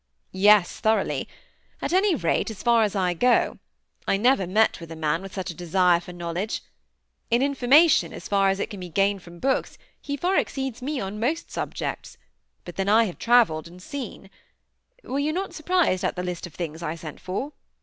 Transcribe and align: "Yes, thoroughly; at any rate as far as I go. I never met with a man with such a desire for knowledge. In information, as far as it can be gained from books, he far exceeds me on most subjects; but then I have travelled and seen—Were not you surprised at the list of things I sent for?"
"Yes, 0.31 0.79
thoroughly; 0.79 1.27
at 1.79 1.93
any 1.93 2.15
rate 2.15 2.49
as 2.49 2.63
far 2.63 2.81
as 2.81 2.95
I 2.95 3.13
go. 3.13 3.59
I 4.07 4.17
never 4.17 4.47
met 4.47 4.79
with 4.79 4.91
a 4.91 4.95
man 4.95 5.21
with 5.21 5.31
such 5.31 5.51
a 5.51 5.53
desire 5.53 5.99
for 5.99 6.11
knowledge. 6.11 6.63
In 7.29 7.43
information, 7.43 8.11
as 8.11 8.27
far 8.27 8.49
as 8.49 8.59
it 8.59 8.71
can 8.71 8.79
be 8.79 8.89
gained 8.89 9.21
from 9.21 9.37
books, 9.37 9.77
he 10.01 10.17
far 10.17 10.37
exceeds 10.37 10.81
me 10.81 10.99
on 10.99 11.19
most 11.19 11.51
subjects; 11.51 12.17
but 12.65 12.77
then 12.77 12.89
I 12.89 13.03
have 13.03 13.19
travelled 13.19 13.67
and 13.67 13.79
seen—Were 13.79 15.19
not 15.31 15.49
you 15.49 15.53
surprised 15.53 16.03
at 16.03 16.15
the 16.15 16.23
list 16.23 16.47
of 16.47 16.55
things 16.55 16.81
I 16.81 16.95
sent 16.95 17.19
for?" 17.19 17.53